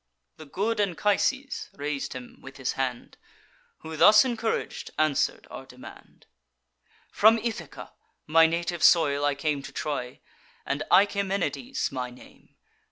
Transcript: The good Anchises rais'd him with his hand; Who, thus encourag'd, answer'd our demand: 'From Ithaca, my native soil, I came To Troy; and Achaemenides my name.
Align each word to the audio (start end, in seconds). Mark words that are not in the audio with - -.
The 0.37 0.47
good 0.47 0.79
Anchises 0.79 1.69
rais'd 1.77 2.13
him 2.13 2.39
with 2.41 2.57
his 2.57 2.71
hand; 2.71 3.17
Who, 3.81 3.95
thus 3.95 4.25
encourag'd, 4.25 4.89
answer'd 4.97 5.45
our 5.51 5.67
demand: 5.67 6.25
'From 7.11 7.37
Ithaca, 7.37 7.93
my 8.25 8.47
native 8.47 8.81
soil, 8.81 9.23
I 9.23 9.35
came 9.35 9.61
To 9.61 9.71
Troy; 9.71 10.19
and 10.65 10.81
Achaemenides 10.89 11.91
my 11.91 12.09
name. 12.09 12.55